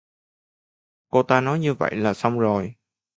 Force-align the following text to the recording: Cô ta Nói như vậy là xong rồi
Cô 1.11 1.23
ta 1.23 1.41
Nói 1.41 1.59
như 1.59 1.73
vậy 1.73 1.95
là 1.95 2.13
xong 2.13 2.39
rồi 2.39 2.75